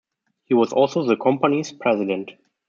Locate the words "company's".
1.15-1.71